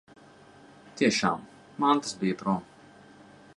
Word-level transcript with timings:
Tiešām, 1.01 1.45
mantas 1.85 2.17
bija 2.25 2.41
prom. 2.43 2.67